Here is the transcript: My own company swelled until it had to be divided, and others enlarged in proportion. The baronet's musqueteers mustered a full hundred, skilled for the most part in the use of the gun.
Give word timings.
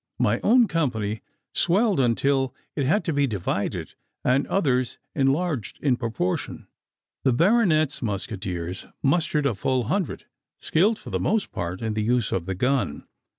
My 0.17 0.39
own 0.39 0.67
company 0.67 1.21
swelled 1.53 1.99
until 1.99 2.55
it 2.75 2.87
had 2.87 3.03
to 3.05 3.13
be 3.13 3.27
divided, 3.27 3.93
and 4.25 4.47
others 4.47 4.97
enlarged 5.13 5.77
in 5.79 5.95
proportion. 5.95 6.65
The 7.23 7.33
baronet's 7.33 8.01
musqueteers 8.01 8.87
mustered 9.03 9.45
a 9.45 9.53
full 9.53 9.83
hundred, 9.83 10.25
skilled 10.57 10.97
for 10.97 11.11
the 11.11 11.19
most 11.19 11.51
part 11.51 11.83
in 11.83 11.93
the 11.93 12.01
use 12.01 12.31
of 12.31 12.47
the 12.47 12.55
gun. 12.55 13.05